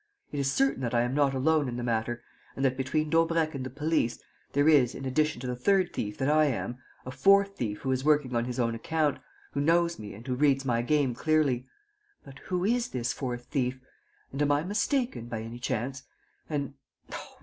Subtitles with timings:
[0.31, 2.23] It is certain that I am not alone in the matter
[2.55, 4.17] and that, between Daubrecq and the police,
[4.53, 7.91] there is, in addition to the third thief that I am, a fourth thief who
[7.91, 9.19] is working on his own account,
[9.51, 11.67] who knows me and who reads my game clearly.
[12.23, 13.79] But who is this fourth thief?
[14.31, 16.01] And am I mistaken, by any chance?
[16.49, 16.73] And